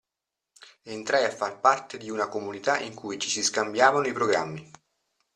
Entrai 0.93 1.25
a 1.25 1.29
far 1.29 1.59
parte 1.59 1.99
di 1.99 2.09
una 2.09 2.27
comunità 2.27 2.79
in 2.79 2.95
cui 2.95 3.19
ci 3.19 3.29
si 3.29 3.43
scambiavano 3.43 4.07
i 4.07 4.13
programmi. 4.13 4.71